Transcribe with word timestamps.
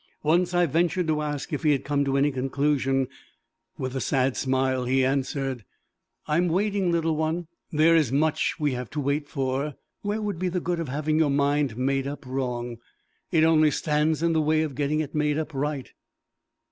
Once 0.23 0.51
I 0.51 0.65
ventured 0.65 1.05
to 1.09 1.21
ask 1.21 1.53
if 1.53 1.61
he 1.61 1.73
had 1.73 1.85
come 1.85 2.03
to 2.05 2.17
any 2.17 2.31
conclusion; 2.31 3.07
with 3.77 3.95
a 3.95 4.01
sad 4.01 4.35
smile, 4.35 4.85
he 4.85 5.05
answered, 5.05 5.63
"I 6.25 6.37
am 6.37 6.47
waiting, 6.47 6.91
little 6.91 7.15
one. 7.15 7.45
There 7.71 7.95
is 7.95 8.11
much 8.11 8.55
we 8.59 8.71
have 8.71 8.89
to 8.97 8.99
wait 8.99 9.29
for. 9.29 9.75
Where 10.01 10.23
would 10.23 10.39
be 10.39 10.49
the 10.49 10.59
good 10.59 10.79
of 10.79 10.87
having 10.89 11.19
your 11.19 11.29
mind 11.29 11.77
made 11.77 12.07
up 12.07 12.25
wrong? 12.25 12.77
It 13.31 13.43
only 13.43 13.69
stands 13.69 14.23
in 14.23 14.33
the 14.33 14.41
way 14.41 14.63
of 14.63 14.73
getting 14.73 15.01
it 15.01 15.13
made 15.13 15.37
up 15.37 15.53
right!" 15.53 15.93